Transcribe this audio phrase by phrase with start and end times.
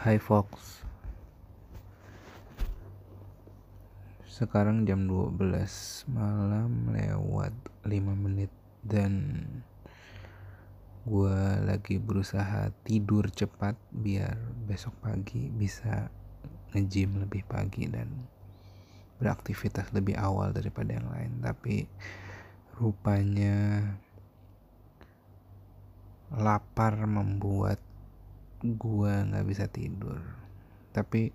[0.00, 0.80] Hai Fox.
[4.24, 5.36] Sekarang jam 12
[6.08, 7.52] malam lewat
[7.84, 8.48] 5 menit
[8.80, 9.44] Dan
[11.04, 16.08] gue lagi berusaha tidur cepat Biar besok pagi bisa
[16.72, 18.08] ngejim lebih pagi dan
[19.20, 21.44] beraktivitas lebih awal daripada yang lain.
[21.44, 21.84] Tapi
[22.80, 23.84] rupanya
[26.32, 27.89] lapar membuat
[28.60, 30.20] gua nggak bisa tidur.
[30.92, 31.32] Tapi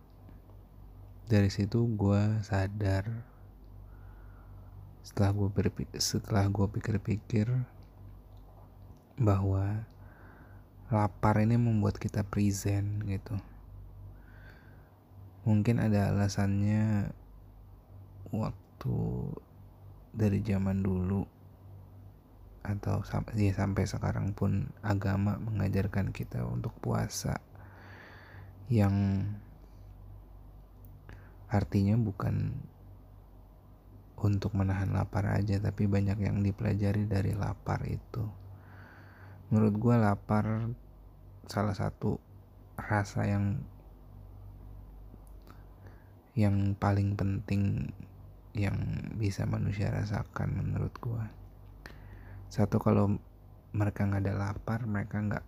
[1.26, 3.10] dari situ gua sadar.
[5.02, 7.50] Setelah gua berpikir setelah gua pikir-pikir
[9.18, 9.86] bahwa
[10.94, 13.38] lapar ini membuat kita present gitu.
[15.46, 17.10] Mungkin ada alasannya
[18.34, 18.98] waktu
[20.14, 21.34] dari zaman dulu
[22.66, 23.05] atau
[23.38, 27.38] ya sampai sekarang pun agama mengajarkan kita untuk puasa.
[28.66, 29.30] Yang
[31.45, 32.58] artinya bukan
[34.17, 38.26] untuk menahan lapar aja tapi banyak yang dipelajari dari lapar itu.
[39.54, 40.73] Menurut gue lapar
[41.45, 42.17] salah satu
[42.76, 43.61] rasa yang
[46.36, 47.94] yang paling penting
[48.52, 48.76] yang
[49.16, 51.45] bisa manusia rasakan menurut gue
[52.56, 53.20] satu kalau
[53.75, 55.45] mereka nggak ada lapar mereka nggak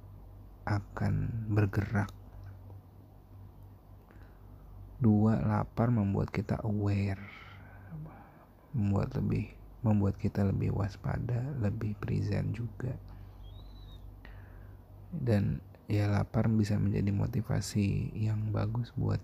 [0.67, 2.11] akan bergerak.
[4.99, 7.23] Dua lapar membuat kita aware
[8.75, 9.55] membuat lebih
[9.87, 12.99] membuat kita lebih waspada lebih present juga.
[15.07, 19.23] Dan ya lapar bisa menjadi motivasi yang bagus buat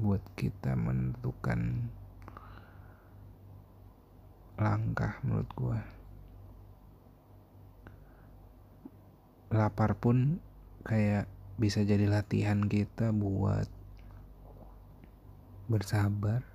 [0.00, 1.92] buat kita menentukan
[4.60, 5.69] langkah menurut gue
[9.50, 10.38] lapar pun
[10.86, 11.26] kayak
[11.58, 13.66] bisa jadi latihan kita buat
[15.66, 16.46] bersabar.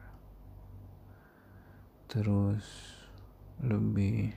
[2.08, 2.64] Terus
[3.60, 4.32] lebih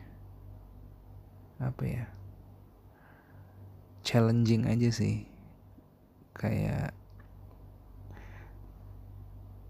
[1.62, 2.06] apa ya?
[4.02, 5.22] Challenging aja sih.
[6.34, 6.94] Kayak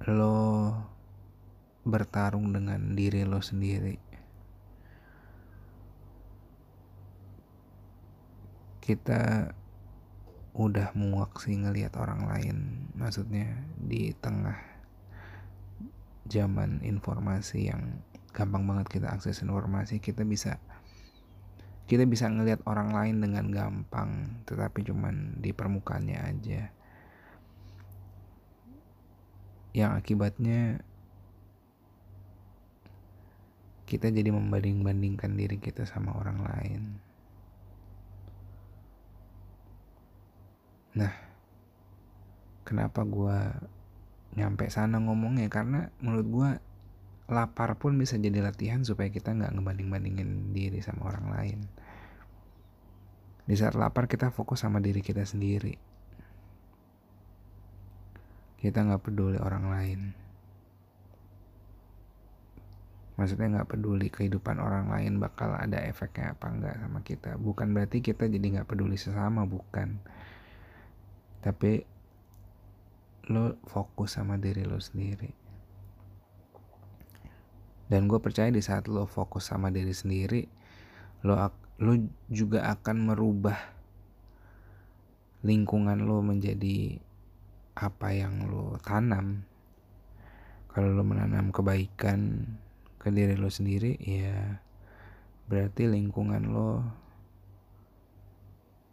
[0.09, 0.72] lo
[1.84, 4.07] bertarung dengan diri lo sendiri.
[8.88, 9.53] Kita
[10.56, 12.56] udah muak sih ngelihat orang lain,
[12.97, 14.56] maksudnya di tengah
[16.25, 18.00] zaman informasi yang
[18.32, 20.56] gampang banget kita akses informasi, kita bisa
[21.88, 26.62] kita bisa ngelihat orang lain dengan gampang, tetapi cuman di permukaannya aja.
[29.72, 30.84] Yang akibatnya
[33.88, 36.81] kita jadi membanding-bandingkan diri kita sama orang lain.
[40.98, 41.14] Nah,
[42.66, 43.38] kenapa gue
[44.34, 45.47] nyampe sana ngomongnya?
[45.47, 46.50] Karena menurut gue
[47.31, 51.58] lapar pun bisa jadi latihan supaya kita nggak ngebanding-bandingin diri sama orang lain.
[53.47, 55.78] Di saat lapar kita fokus sama diri kita sendiri.
[58.58, 60.00] Kita nggak peduli orang lain
[63.19, 67.98] maksudnya nggak peduli kehidupan orang lain bakal ada efeknya apa enggak sama kita bukan berarti
[67.98, 69.98] kita jadi nggak peduli sesama bukan
[71.44, 71.84] tapi
[73.28, 75.31] lo fokus sama diri lo sendiri.
[77.88, 80.44] Dan gue percaya di saat lo fokus sama diri sendiri
[81.25, 81.34] lo
[81.78, 81.93] lo
[82.31, 83.59] juga akan merubah
[85.43, 86.99] lingkungan lo menjadi
[87.78, 89.47] apa yang lo tanam.
[90.69, 92.44] Kalau lo menanam kebaikan
[92.99, 94.59] ke diri lo sendiri ya
[95.49, 96.82] berarti lingkungan lo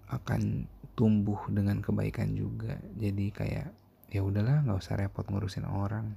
[0.08, 2.80] akan tumbuh dengan kebaikan juga.
[2.96, 3.68] Jadi kayak
[4.10, 6.16] ya udahlah nggak usah repot ngurusin orang.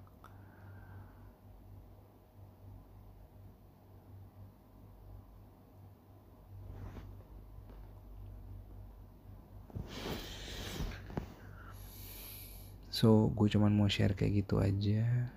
[12.98, 15.30] So, gue cuman mau share kayak gitu aja.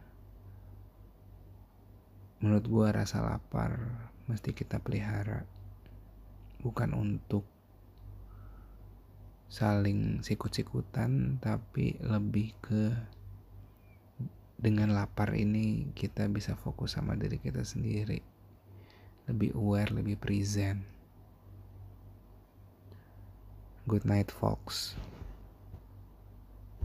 [2.41, 3.77] Menurut gue rasa lapar
[4.25, 5.45] mesti kita pelihara.
[6.65, 7.45] Bukan untuk
[9.51, 12.95] saling sikut-sikutan tapi lebih ke
[14.56, 18.24] dengan lapar ini kita bisa fokus sama diri kita sendiri.
[19.27, 20.88] Lebih aware lebih present.
[23.92, 24.95] Good night folks